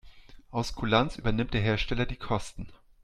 [0.49, 2.71] Aus Kulanz übernimmt der Hersteller die Kosten.